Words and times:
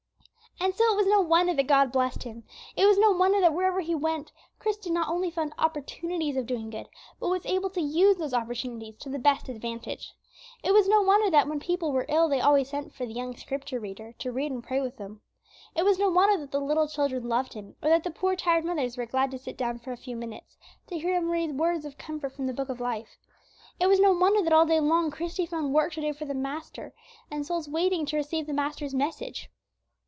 And 0.63 0.75
so 0.75 0.93
it 0.93 0.95
was 0.95 1.07
no 1.07 1.21
wonder 1.21 1.55
that 1.55 1.65
God 1.65 1.91
blessed 1.91 2.21
him. 2.21 2.43
It 2.77 2.85
was 2.85 2.99
no 2.99 3.09
wonder 3.11 3.41
that 3.41 3.51
wherever 3.53 3.79
he 3.81 3.95
went 3.95 4.31
Christie 4.59 4.91
not 4.91 5.09
only 5.09 5.31
found 5.31 5.53
opportunities 5.57 6.37
of 6.37 6.45
doing 6.45 6.69
good, 6.69 6.87
but 7.19 7.29
was 7.29 7.47
able 7.47 7.71
to 7.71 7.81
use 7.81 8.17
those 8.17 8.35
opportunities 8.35 8.95
to 8.99 9.09
the 9.09 9.17
best 9.17 9.49
advantage. 9.49 10.13
It 10.63 10.71
was 10.71 10.87
no 10.87 11.01
wonder 11.01 11.31
that 11.31 11.47
when 11.47 11.57
the 11.57 11.65
people 11.65 11.91
were 11.91 12.05
ill 12.07 12.29
they 12.29 12.39
always 12.39 12.69
sent 12.69 12.93
for 12.93 13.07
the 13.07 13.11
young 13.13 13.35
Scripture 13.35 13.79
reader 13.79 14.13
to 14.19 14.31
read 14.31 14.51
and 14.51 14.63
pray 14.63 14.79
with 14.81 14.97
them. 14.97 15.21
It 15.75 15.81
was 15.83 15.97
no 15.97 16.11
wonder 16.11 16.39
that 16.39 16.51
the 16.51 16.61
little 16.61 16.87
children 16.87 17.27
loved 17.27 17.53
him, 17.53 17.75
or 17.81 17.89
that 17.89 18.03
the 18.03 18.11
poor, 18.11 18.35
tired 18.35 18.63
mothers 18.63 18.97
were 18.97 19.07
glad 19.07 19.31
to 19.31 19.39
sit 19.39 19.57
down 19.57 19.79
for 19.79 19.91
a 19.91 19.97
few 19.97 20.15
minutes 20.15 20.57
to 20.87 20.99
hear 20.99 21.15
him 21.15 21.31
read 21.31 21.57
words 21.57 21.85
of 21.85 21.97
comfort 21.97 22.35
from 22.35 22.45
the 22.45 22.53
Book 22.53 22.69
of 22.69 22.79
life. 22.79 23.17
It 23.79 23.87
was 23.87 23.99
no 23.99 24.11
wonder 24.13 24.43
that 24.43 24.53
all 24.53 24.67
day 24.67 24.79
long 24.79 25.09
Christie 25.09 25.47
found 25.47 25.73
work 25.73 25.93
to 25.93 26.01
do 26.01 26.13
for 26.13 26.25
the 26.25 26.35
Master, 26.35 26.93
and 27.31 27.47
souls 27.47 27.67
waiting 27.67 28.05
to 28.05 28.17
receive 28.17 28.45
the 28.45 28.53
Master's 28.53 28.93
message. 28.93 29.49